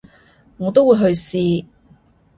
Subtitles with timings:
[0.57, 1.65] 我都會去試